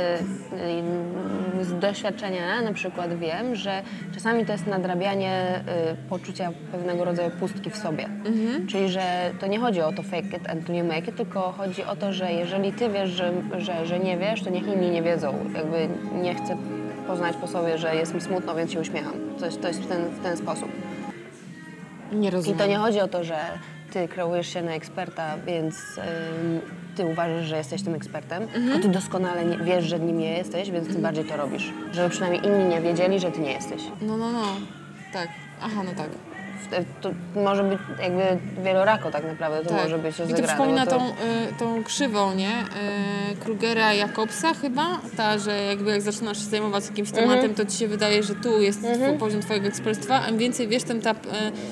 y, 1.61 1.65
z 1.65 1.79
doświadczenia 1.79 2.61
na 2.61 2.73
przykład 2.73 3.19
wiem, 3.19 3.55
że 3.55 3.81
czasami 4.13 4.45
to 4.45 4.51
jest 4.51 4.67
nadrabianie 4.67 5.63
y, 5.93 6.09
poczucia 6.09 6.51
pewnego 6.71 7.05
rodzaju 7.05 7.31
pustki 7.31 7.69
w 7.69 7.77
sobie. 7.77 8.09
Czyli, 8.67 8.89
że 8.89 9.31
to 9.39 9.47
nie 9.47 9.59
chodzi 9.59 9.81
o 9.81 9.91
to 9.91 10.03
fake 10.03 10.37
it 10.37 10.49
and 10.49 10.69
you 10.69 10.85
make 10.85 11.07
it, 11.07 11.15
tylko 11.15 11.41
chodzi 11.57 11.83
o 11.83 11.95
to, 11.95 12.13
że 12.13 12.33
jeżeli 12.33 12.73
ty 12.73 12.89
wiesz, 12.89 13.09
że, 13.09 13.33
że, 13.57 13.85
że 13.85 13.99
nie 13.99 14.17
wiesz, 14.17 14.43
to 14.43 14.49
niech 14.49 14.67
inni 14.67 14.89
nie 14.89 15.03
wiedzą. 15.03 15.35
Jakby 15.55 15.87
nie 16.21 16.35
chcę 16.35 16.57
poznać 17.07 17.35
po 17.35 17.47
sobie, 17.47 17.77
że 17.77 17.95
jest 17.95 18.13
mi 18.13 18.21
smutno, 18.21 18.55
więc 18.55 18.71
się 18.71 18.79
uśmiecham. 18.79 19.13
Coś, 19.37 19.55
to 19.55 19.67
jest 19.67 19.81
w 19.81 19.87
ten, 19.87 20.05
w 20.09 20.19
ten 20.23 20.37
sposób. 20.37 20.69
Nie 22.11 22.27
I 22.27 22.31
rozumiem. 22.31 22.57
to 22.59 22.65
nie 22.67 22.77
chodzi 22.77 22.99
o 22.99 23.07
to, 23.07 23.23
że 23.23 23.37
ty 23.93 24.07
kreujesz 24.07 24.47
się 24.53 24.61
na 24.61 24.71
eksperta, 24.71 25.37
więc 25.45 25.75
ym, 25.97 26.61
ty 26.95 27.05
uważasz, 27.05 27.45
że 27.45 27.57
jesteś 27.57 27.83
tym 27.83 27.95
ekspertem, 27.95 28.43
Mhm. 28.43 28.65
tylko 28.65 28.79
ty 28.81 28.89
doskonale 28.89 29.45
nie, 29.45 29.57
wiesz, 29.57 29.85
że 29.85 29.99
nim 29.99 30.17
nie 30.17 30.37
jesteś, 30.37 30.71
więc 30.71 30.87
ty 30.87 30.93
bardziej 30.99 31.25
to 31.25 31.37
robisz. 31.37 31.73
Żeby 31.91 32.09
przynajmniej 32.09 32.45
inni 32.45 32.65
nie 32.65 32.81
wiedzieli, 32.81 33.19
że 33.19 33.31
ty 33.31 33.39
nie 33.41 33.51
jesteś. 33.53 33.81
No, 34.01 34.17
no, 34.17 34.31
no. 34.31 34.43
Tak. 35.13 35.27
Aha, 35.61 35.81
no 35.85 35.91
tak. 35.97 36.09
To 37.01 37.11
może 37.35 37.63
być 37.63 37.79
jakby 38.01 38.23
wielorako 38.63 39.11
tak 39.11 39.23
naprawdę, 39.25 39.63
to 39.63 39.69
tak. 39.69 39.83
może 39.83 39.97
być 39.97 40.15
I 40.15 40.17
to 40.17 40.23
rozegrane. 40.23 40.47
przypomina 40.47 40.85
to... 40.85 40.97
tą, 40.97 41.09
y, 41.09 41.13
tą 41.59 41.83
krzywą, 41.83 42.33
nie? 42.35 42.49
Y, 42.51 43.35
Krugera 43.45 43.93
Jakobsa 43.93 44.53
chyba, 44.53 44.85
ta, 45.17 45.37
że 45.37 45.61
jakby 45.63 45.91
jak 45.91 46.01
zaczynasz 46.01 46.37
się 46.37 46.43
zajmować 46.43 46.85
jakimś 46.89 47.09
Mhm. 47.09 47.29
tematem, 47.29 47.55
to 47.55 47.65
ci 47.65 47.77
się 47.77 47.87
wydaje, 47.87 48.23
że 48.23 48.35
tu 48.35 48.61
jest 48.61 48.79
twój 48.79 49.17
poziom 49.19 49.41
twojego 49.41 49.67
ekspertstwa, 49.67 50.21
a 50.25 50.29
im 50.29 50.37
więcej 50.37 50.67
wiesz, 50.67 50.83
tym 50.83 51.01
ta, 51.01 51.11
y, 51.11 51.15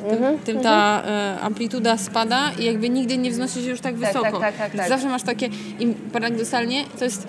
tym, 0.09 0.17
Mhm. 0.17 0.39
tym 0.39 0.59
ta 0.59 1.03
y, 1.37 1.41
amplituda 1.41 1.97
spada 1.97 2.51
i 2.59 2.63
jakby 2.65 2.89
nigdy 2.89 3.17
nie 3.17 3.31
wznosi 3.31 3.63
się 3.63 3.69
już 3.69 3.81
tak 3.81 3.95
Tak, 3.95 4.07
wysoko. 4.13 4.39
tak, 4.39 4.41
tak, 4.41 4.57
tak, 4.57 4.75
tak. 4.77 4.89
Zawsze 4.89 5.07
masz 5.09 5.23
takie, 5.23 5.45
i 5.79 5.87
paradoksalnie 6.13 6.83
to 6.99 7.05
jest 7.05 7.27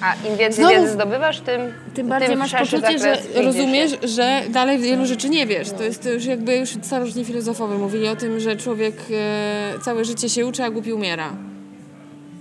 A 0.00 0.14
im 0.28 0.36
więcej 0.36 0.64
Znowu- 0.64 0.80
wiedzy 0.80 0.92
zdobywasz, 0.92 1.40
tym 1.40 1.72
Tym 1.94 2.08
bardziej 2.08 2.36
masz 2.36 2.50
szerszy 2.50 2.80
poczucie, 2.80 2.98
że 2.98 3.42
rozumiesz, 3.42 3.90
się. 3.90 4.08
że 4.08 4.42
dalej 4.50 4.78
wielu 4.78 5.06
rzeczy 5.06 5.28
nie 5.28 5.46
wiesz. 5.46 5.70
To 5.70 5.82
jest 5.82 6.02
to 6.02 6.10
już 6.10 6.24
jakby 6.24 6.56
już 6.56 6.70
starożytni 6.82 7.24
filozofowie 7.24 7.74
mówili 7.78 8.08
o 8.08 8.16
tym, 8.16 8.40
że 8.40 8.56
człowiek 8.56 8.94
e, 9.10 9.78
całe 9.84 10.04
życie 10.04 10.28
się 10.28 10.46
uczy, 10.46 10.64
a 10.64 10.70
głupi 10.70 10.92
umiera. 10.92 11.32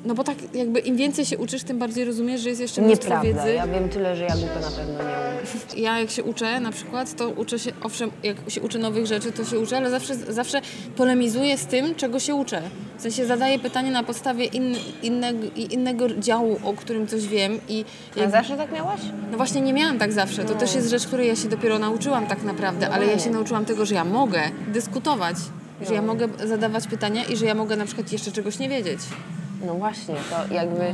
No 0.06 0.14
bo 0.16 0.24
tak 0.24 0.38
jakby 0.54 0.80
im 0.80 0.98
więcej 0.98 1.26
się 1.26 1.38
uczysz, 1.38 1.64
tym 1.64 1.80
bardziej 1.80 2.06
rozumiesz, 2.06 2.42
że 2.42 2.50
jest 2.50 2.62
jeszcze 2.62 2.82
mnóstwo 2.82 3.22
wiedzy. 3.22 3.54
ja 3.54 3.68
wiem 3.68 3.90
tyle, 3.90 4.16
że 4.16 4.24
ja 4.24 4.36
głupio 4.36 4.60
na 4.60 4.72
pewno 4.72 4.94
nie 4.94 5.00
umiem. 5.00 5.38
Ja 5.78 6.00
jak 6.00 6.10
się 6.10 6.24
uczę 6.24 6.60
na 6.60 6.72
przykład, 6.72 7.16
to 7.16 7.30
uczę 7.30 7.60
się, 7.60 7.72
owszem, 7.84 8.12
jak 8.24 8.38
się 8.48 8.62
uczę 8.62 8.80
nowych 8.80 9.06
rzeczy, 9.06 9.32
to 9.32 9.46
się 9.46 9.60
uczę, 9.60 9.78
ale 9.78 9.90
zawsze, 9.90 10.16
zawsze 10.16 10.62
polemizuję 10.96 11.58
z 11.58 11.66
tym, 11.66 11.96
czego 11.96 12.20
się 12.20 12.36
uczę. 12.36 12.62
W 12.98 13.02
sensie 13.02 13.26
zadaję 13.26 13.60
pytanie 13.60 13.92
na 13.92 14.04
podstawie 14.04 14.46
in, 14.46 14.76
innego, 15.04 15.48
innego 15.56 16.10
działu, 16.10 16.60
o 16.64 16.74
którym 16.74 17.08
coś 17.08 17.28
wiem 17.28 17.60
i 17.70 17.86
A 18.16 18.20
jak, 18.20 18.32
zawsze 18.32 18.58
tak 18.58 18.72
miałaś? 18.72 19.00
no 19.32 19.38
właśnie 19.38 19.62
nie 19.62 19.74
miałam 19.74 20.00
tak 20.00 20.14
zawsze. 20.14 20.46
To 20.46 20.56
też 20.56 20.76
jest 20.76 20.90
rzecz, 20.90 21.08
której 21.08 21.28
ja 21.28 21.36
się 21.36 21.50
dopiero 21.50 21.80
nauczyłam 21.80 22.28
tak 22.28 22.44
naprawdę, 22.44 22.90
ale 22.90 23.06
ja 23.06 23.20
się 23.20 23.30
nauczyłam 23.30 23.66
tego, 23.66 23.86
że 23.86 23.96
ja 23.96 24.04
mogę 24.06 24.42
dyskutować, 24.68 25.36
że 25.88 25.94
ja 25.94 26.02
mogę 26.02 26.28
zadawać 26.46 26.88
pytania 26.88 27.24
i 27.24 27.38
że 27.38 27.46
ja 27.46 27.56
mogę 27.56 27.76
na 27.76 27.86
przykład 27.86 28.12
jeszcze 28.12 28.32
czegoś 28.32 28.60
nie 28.60 28.70
wiedzieć. 28.70 29.00
No 29.66 29.74
właśnie, 29.74 30.16
to 30.30 30.54
jakby 30.54 30.94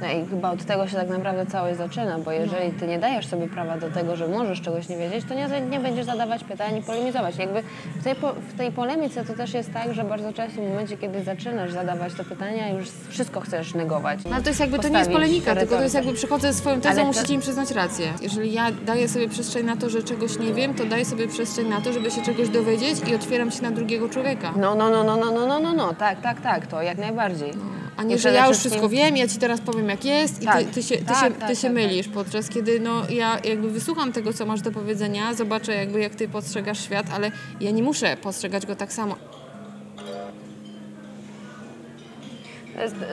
no 0.00 0.06
i 0.10 0.26
chyba 0.30 0.50
od 0.50 0.64
tego 0.64 0.86
się 0.88 0.96
tak 0.96 1.08
naprawdę 1.08 1.46
całe 1.46 1.74
zaczyna, 1.74 2.18
bo 2.18 2.32
jeżeli 2.32 2.72
ty 2.72 2.86
nie 2.86 2.98
dajesz 2.98 3.26
sobie 3.26 3.48
prawa 3.48 3.76
do 3.78 3.90
tego, 3.90 4.16
że 4.16 4.28
możesz 4.28 4.60
czegoś 4.60 4.88
nie 4.88 4.96
wiedzieć, 4.96 5.24
to 5.28 5.34
nie, 5.34 5.48
nie 5.70 5.80
będziesz 5.80 6.06
zadawać 6.06 6.44
pytań 6.44 6.76
i 6.76 6.82
polemizować. 6.82 7.36
Jakby 7.36 7.62
w 8.00 8.04
tej, 8.04 8.14
po, 8.14 8.32
w 8.32 8.54
tej 8.58 8.72
polemice 8.72 9.24
to 9.24 9.34
też 9.34 9.54
jest 9.54 9.72
tak, 9.72 9.94
że 9.94 10.04
bardzo 10.04 10.32
często 10.32 10.62
w 10.62 10.68
momencie, 10.68 10.96
kiedy 10.96 11.24
zaczynasz 11.24 11.72
zadawać 11.72 12.14
te 12.14 12.24
pytania, 12.24 12.68
już 12.68 12.88
wszystko 13.08 13.40
chcesz 13.40 13.74
negować. 13.74 14.18
No 14.24 14.34
ale 14.34 14.42
to 14.42 14.48
jest 14.50 14.60
jakby, 14.60 14.78
to 14.78 14.88
nie 14.88 14.98
jest 14.98 15.10
polemika, 15.10 15.54
tylko 15.56 15.76
to 15.76 15.82
jest 15.82 15.94
jakby 15.94 16.12
przychodzę 16.12 16.52
ze 16.52 16.58
swoją 16.58 16.80
tezą, 16.80 17.00
to- 17.00 17.06
musicie 17.06 17.34
mi 17.36 17.40
przyznać 17.42 17.70
rację. 17.70 18.06
Jeżeli 18.22 18.52
ja 18.52 18.72
daję 18.86 19.08
sobie 19.08 19.28
przestrzeń 19.28 19.66
na 19.66 19.76
to, 19.76 19.90
że 19.90 20.02
czegoś 20.02 20.38
nie 20.38 20.54
wiem, 20.54 20.74
to 20.74 20.84
daję 20.84 21.04
sobie 21.04 21.28
przestrzeń 21.28 21.68
na 21.68 21.80
to, 21.80 21.92
żeby 21.92 22.10
się 22.10 22.22
czegoś 22.22 22.48
dowiedzieć 22.48 23.08
i 23.10 23.14
otwieram 23.14 23.50
się 23.50 23.62
na 23.62 23.70
drugiego 23.70 24.08
człowieka. 24.08 24.52
No, 24.56 24.74
no, 24.74 24.90
no, 24.90 25.04
no, 25.04 25.16
no, 25.16 25.30
no, 25.30 25.46
no, 25.46 25.58
no, 25.60 25.72
no, 25.72 25.94
tak, 25.94 26.20
tak, 26.20 26.40
tak, 26.40 26.66
to 26.66 26.82
jak 26.82 26.98
najbardziej. 26.98 27.52
A 27.96 28.02
I 28.02 28.06
nie, 28.06 28.18
że 28.18 28.32
ja 28.32 28.48
już 28.48 28.58
wszystko 28.58 28.88
wiem, 28.88 29.16
ja 29.16 29.28
ci 29.28 29.38
teraz 29.38 29.60
powiem 29.60 29.88
jak 29.88 30.04
jest 30.04 30.42
i 30.42 30.46
Tak, 30.46 30.58
ty, 30.58 30.64
ty 30.64 30.82
się, 30.82 30.96
ty 30.96 31.04
tak, 31.04 31.24
się, 31.24 31.30
tak, 31.34 31.48
ty 31.48 31.56
się 31.56 31.62
tak, 31.62 31.72
mylisz, 31.72 32.08
podczas 32.08 32.48
kiedy 32.48 32.80
no, 32.80 33.02
ja 33.10 33.38
jakby 33.44 33.70
wysłucham 33.70 34.12
tego, 34.12 34.32
co 34.32 34.46
masz 34.46 34.60
do 34.60 34.72
powiedzenia, 34.72 35.34
zobaczę 35.34 35.74
jakby 35.74 36.00
jak 36.00 36.14
ty 36.14 36.28
postrzegasz 36.28 36.80
świat, 36.80 37.06
ale 37.14 37.30
ja 37.60 37.70
nie 37.70 37.82
muszę 37.82 38.16
postrzegać 38.16 38.66
go 38.66 38.76
tak 38.76 38.92
samo. 38.92 39.16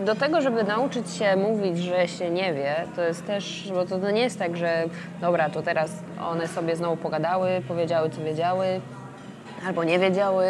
Do 0.06 0.16
tego, 0.16 0.42
żeby 0.42 0.64
nauczyć 0.64 1.12
się 1.12 1.36
mówić, 1.36 1.78
że 1.78 2.08
się 2.08 2.30
nie 2.30 2.54
wie, 2.54 2.76
to 2.96 3.02
jest 3.02 3.26
też, 3.26 3.72
bo 3.74 3.86
to 3.86 4.12
nie 4.12 4.22
jest 4.22 4.40
tak, 4.40 4.58
że 4.58 4.84
dobra, 5.22 5.50
to 5.50 5.62
teraz 5.62 5.92
one 6.22 6.48
sobie 6.48 6.76
znowu 6.76 6.98
pogadały, 6.98 7.50
powiedziały, 7.68 8.10
co 8.10 8.24
wiedziały, 8.24 8.82
albo 9.68 9.84
nie 9.84 10.00
wiedziały 10.00 10.46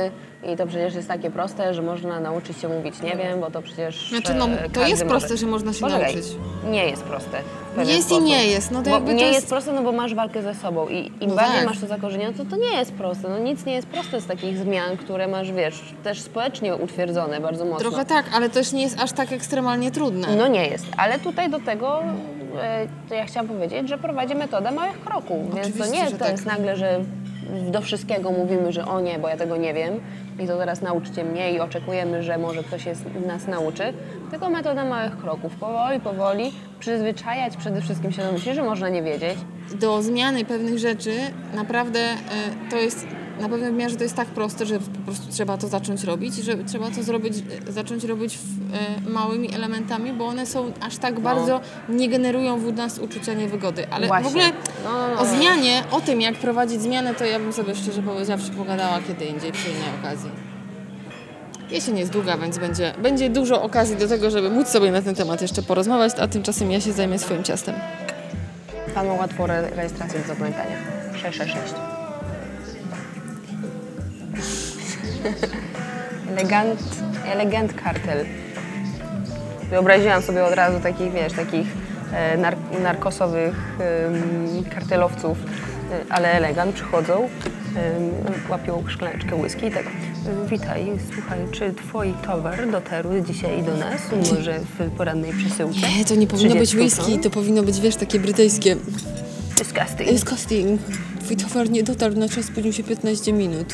i 0.53 0.57
to 0.57 0.67
przecież 0.67 0.95
jest 0.95 1.07
takie 1.07 1.31
proste, 1.31 1.73
że 1.73 1.81
można 1.81 2.19
nauczyć 2.19 2.57
się 2.57 2.67
mówić 2.67 3.01
nie 3.01 3.15
wiem, 3.15 3.39
bo 3.39 3.51
to 3.51 3.61
przecież 3.61 4.09
Znaczy, 4.09 4.33
no, 4.33 4.49
e, 4.49 4.69
to 4.69 4.87
jest 4.87 5.03
może. 5.03 5.05
proste, 5.05 5.37
że 5.37 5.47
można 5.47 5.73
się 5.73 5.79
Poczekaj, 5.81 6.13
nauczyć. 6.15 6.31
Nie 6.71 6.85
jest 6.89 7.03
proste. 7.03 7.37
Jest 7.77 7.91
i 7.99 8.01
sposób. 8.03 8.23
nie 8.25 8.47
jest, 8.47 8.71
no 8.71 8.81
to 8.81 8.89
bo 8.89 8.95
jakby 8.95 9.11
to 9.11 9.17
nie 9.17 9.23
jest- 9.25 9.35
jest 9.35 9.49
proste, 9.49 9.71
no 9.73 9.83
bo 9.83 9.91
masz 9.91 10.15
walkę 10.15 10.41
ze 10.41 10.55
sobą 10.55 10.87
i 10.87 10.97
im 11.21 11.29
No 11.29 11.35
bardziej 11.35 11.55
tak. 11.57 11.65
masz 11.65 11.79
to 11.79 11.87
zakorzenione, 11.87 12.33
to 12.33 12.45
to 12.45 12.55
nie 12.55 12.77
jest 12.77 12.93
proste. 12.93 13.29
No 13.29 13.37
nic 13.39 13.65
nie 13.65 13.73
jest 13.73 13.87
proste 13.87 14.21
z 14.21 14.25
takich 14.27 14.57
zmian, 14.57 14.97
które 14.97 15.27
masz, 15.27 15.51
wiesz, 15.51 15.81
też 16.03 16.21
społecznie 16.21 16.75
utwierdzone 16.75 17.39
bardzo 17.39 17.65
mocno. 17.65 17.79
Trochę 17.89 18.05
tak, 18.05 18.25
ale 18.35 18.49
też 18.49 18.71
nie 18.71 18.81
jest 18.83 18.99
aż 18.99 19.11
tak 19.11 19.31
ekstremalnie 19.31 19.91
trudne. 19.91 20.35
No 20.35 20.47
nie 20.47 20.67
jest, 20.67 20.85
ale 20.97 21.19
tutaj 21.19 21.49
do 21.49 21.59
tego 21.59 22.03
e, 22.61 22.87
to 23.09 23.15
ja 23.15 23.25
chciałam 23.25 23.47
powiedzieć, 23.47 23.89
że 23.89 23.97
prowadzi 23.97 24.35
metodę 24.35 24.71
małych 24.71 24.99
kroków, 25.01 25.55
więc 25.55 25.67
to 25.67 25.83
Oczywiście, 25.83 26.05
nie 26.05 26.11
to 26.11 26.17
tak. 26.17 26.31
jest 26.31 26.45
nagle, 26.45 26.77
że 26.77 26.99
do 27.71 27.81
wszystkiego 27.81 28.31
mówimy, 28.31 28.71
że 28.71 28.85
o 28.85 29.01
nie, 29.01 29.19
bo 29.19 29.27
ja 29.27 29.37
tego 29.37 29.57
nie 29.57 29.73
wiem. 29.73 29.99
I 30.39 30.47
to 30.47 30.57
teraz 30.57 30.81
nauczcie 30.81 31.23
mnie 31.23 31.51
i 31.51 31.59
oczekujemy, 31.59 32.23
że 32.23 32.37
może 32.37 32.63
ktoś 32.63 32.85
jest, 32.85 33.05
nas 33.27 33.47
nauczy, 33.47 33.93
tylko 34.31 34.49
metoda 34.49 34.85
małych 34.85 35.17
kroków, 35.17 35.55
powoli, 35.55 35.99
powoli, 35.99 36.51
przyzwyczajać 36.79 37.57
przede 37.57 37.81
wszystkim 37.81 38.11
się 38.11 38.21
do 38.21 38.31
myśli, 38.31 38.53
że 38.53 38.63
można 38.63 38.89
nie 38.89 39.03
wiedzieć, 39.03 39.37
do 39.75 40.01
zmiany 40.01 40.45
pewnych 40.45 40.77
rzeczy 40.77 41.11
naprawdę 41.53 41.99
e, 41.99 42.15
to 42.69 42.77
jest 42.77 43.07
na 43.41 43.49
pewnym 43.49 43.71
wymiarze 43.73 43.95
to 43.95 44.03
jest 44.03 44.15
tak 44.15 44.27
proste, 44.27 44.65
że 44.65 44.79
po 44.79 44.99
prostu 45.05 45.31
trzeba 45.31 45.57
to 45.57 45.67
zacząć 45.67 46.03
robić 46.03 46.39
i 46.39 46.43
że 46.43 46.57
trzeba 46.63 46.91
to 46.91 47.03
zrobić, 47.03 47.33
e, 47.67 47.71
zacząć 47.71 48.03
robić 48.03 48.37
w, 48.37 48.75
e, 49.07 49.09
małymi 49.09 49.53
elementami, 49.55 50.13
bo 50.13 50.25
one 50.25 50.45
są 50.45 50.71
aż 50.81 50.97
tak 50.97 51.19
bardzo 51.19 51.61
nie 51.89 52.09
generują 52.09 52.59
w 52.59 52.73
nas 52.73 52.99
uczucia 52.99 53.33
niewygody. 53.33 53.87
Ale 53.91 54.07
Właśnie. 54.07 54.25
w 54.25 54.27
ogóle 54.27 54.45
No, 54.83 54.91
no, 55.07 55.15
no. 55.15 55.21
o 55.21 55.25
zmianie, 55.25 55.83
o 55.91 56.01
tym 56.01 56.21
jak 56.21 56.35
prowadzić 56.35 56.81
zmianę, 56.81 57.15
to 57.15 57.25
ja 57.25 57.39
bym 57.39 57.53
sobie 57.53 57.75
szczerze 57.75 58.01
powiedziawszy 58.03 58.51
pogadała 58.51 58.99
kiedy 59.07 59.25
indziej 59.25 59.51
przy 59.51 59.69
innej 59.69 59.89
okazji. 60.01 60.29
Jesień 61.71 61.97
jest 61.97 62.11
długa, 62.11 62.37
więc 62.37 62.57
będzie, 62.57 62.93
będzie 63.01 63.29
dużo 63.29 63.63
okazji 63.63 63.95
do 63.95 64.07
tego, 64.07 64.31
żeby 64.31 64.49
móc 64.49 64.67
sobie 64.67 64.91
na 64.91 65.01
ten 65.01 65.15
temat 65.15 65.41
jeszcze 65.41 65.61
porozmawiać, 65.61 66.13
a 66.19 66.27
tymczasem 66.27 66.71
ja 66.71 66.81
się 66.81 66.91
zajmę 66.93 67.19
swoim 67.19 67.43
ciastem. 67.43 67.75
Pan 68.95 69.07
ma 69.07 69.13
łatwo 69.13 69.43
re- 69.43 69.69
rejestrację 69.75 70.19
do 70.19 70.27
zapamiętania. 70.27 70.75
666. 71.21 72.00
elegant, 76.31 76.79
elegant 77.25 77.73
kartel. 77.73 78.25
Wyobraziłam 79.69 80.21
sobie 80.21 80.45
od 80.45 80.53
razu 80.53 80.79
takich, 80.79 81.11
wiesz, 81.11 81.33
takich 81.33 81.67
e, 82.13 82.37
nar 82.37 82.57
narkosowych 82.83 83.55
em, 83.79 84.63
kartelowców, 84.63 85.37
e, 85.39 86.13
ale 86.13 86.31
elegant 86.31 86.75
przychodzą, 86.75 87.13
em, 87.23 87.29
łapią 88.49 88.83
szklaneczkę 88.87 89.35
whisky 89.35 89.65
i 89.65 89.71
tak. 89.71 89.85
Witaj, 90.49 90.85
słuchaj, 91.13 91.39
czy 91.51 91.73
twój 91.73 92.13
towar 92.25 92.71
dotarł 92.71 93.09
dzisiaj 93.27 93.63
do 93.63 93.77
nas? 93.77 94.01
Może 94.31 94.59
w 94.59 94.91
porannej 94.91 95.33
przesyłce? 95.33 95.79
Nie, 95.97 96.05
to 96.05 96.15
nie 96.15 96.27
powinno 96.27 96.55
być 96.55 96.69
30 96.69 97.01
whisky, 97.01 97.13
ton? 97.13 97.21
to 97.21 97.29
powinno 97.29 97.63
być, 97.63 97.79
wiesz, 97.79 97.95
takie 97.95 98.19
brytyjskie. 98.19 98.75
Disgusting. 99.57 100.11
Jest 100.11 100.25
casting. 100.25 100.81
Twój 101.21 101.37
towar 101.37 101.69
nie 101.69 101.83
dotarł 101.83 102.15
na 102.15 102.29
czas, 102.29 102.45
spóźnił 102.45 102.73
się 102.73 102.83
15 102.83 103.33
minut. 103.33 103.73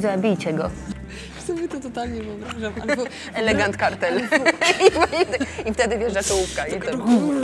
Zabijcie 0.00 0.52
go. 0.52 0.70
Sobie 1.46 1.68
to 1.68 1.80
totalnie 1.80 2.22
wyobrażam. 2.22 2.72
Albo 2.88 3.02
Elegant 3.34 3.76
kartel. 3.76 4.20
I 5.66 5.72
wtedy 5.72 5.98
wjeżdża 5.98 6.22
czołówka 6.22 6.66
i 6.66 6.80
to 6.80 6.88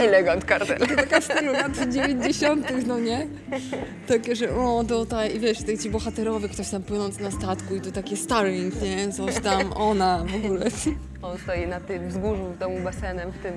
elegant 0.00 0.44
kartel. 0.44 0.78
taka 0.96 1.20
w 1.20 1.24
stylu 1.24 1.52
lat 1.52 1.72
90., 1.88 2.86
no 2.86 2.98
nie? 2.98 3.26
Takie, 4.08 4.36
że 4.36 4.54
o, 4.56 4.84
to 4.88 5.06
ta, 5.06 5.26
i 5.26 5.40
wiesz, 5.40 5.58
ci 5.82 5.90
bohaterowie, 5.90 6.48
ktoś 6.48 6.70
tam 6.70 6.82
płynący 6.82 7.22
na 7.22 7.30
statku 7.30 7.74
i 7.74 7.80
to 7.80 7.92
takie 7.92 8.16
starring, 8.16 8.82
nie? 8.82 9.12
Coś 9.12 9.34
tam, 9.40 9.72
ona 9.72 10.24
w 10.24 10.34
ogóle. 10.44 10.66
On 11.22 11.38
stoi 11.38 11.66
na 11.66 11.80
tym 11.80 12.08
wzgórzu, 12.08 12.44
w 12.44 12.58
domu 12.58 12.80
basenem, 12.80 13.30
w 13.30 13.38
tym 13.38 13.54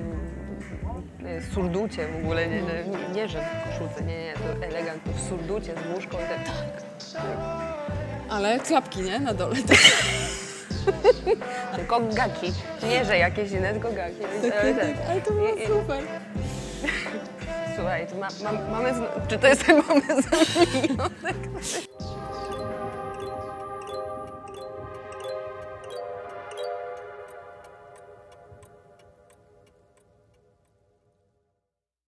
e, 1.26 1.42
surducie 1.54 2.08
w 2.08 2.24
ogóle, 2.24 2.48
nie, 2.48 2.62
nie, 2.62 2.84
nie 3.14 3.28
że 3.28 3.40
w 3.40 3.68
koszulce, 3.68 4.04
nie, 4.04 4.18
nie, 4.18 4.34
to 4.34 4.66
elegant, 4.66 5.04
to 5.04 5.12
w 5.12 5.28
surducie 5.28 5.72
z 5.72 5.94
muszką 5.96 6.16
i 6.16 6.28
tak. 6.28 6.85
Ale 8.36 8.58
klapki, 8.60 9.00
nie? 9.00 9.20
Na 9.20 9.34
dole. 9.34 9.56
Tylko 11.76 12.00
gaki, 12.00 12.52
nie, 12.88 13.04
że 13.04 13.18
jakieś 13.18 13.50
inne, 13.52 13.72
tylko 13.72 13.92
gaki. 13.92 14.16
Tak, 14.42 14.52
Ale 14.60 14.74
tak, 14.74 14.86
tak. 14.98 15.10
ale 15.10 15.20
to 15.20 15.32
było 15.32 15.48
I- 15.54 15.62
i- 15.62 15.66
super. 15.66 16.02
Słuchaj, 17.76 18.06
to 18.06 18.16
ma, 18.16 18.28
mam, 18.44 18.70
mamy, 18.70 18.94
z- 18.94 19.28
czy 19.28 19.38
to 19.38 19.46
jest 19.48 19.66
ten 19.66 19.82
pomysł? 19.82 20.28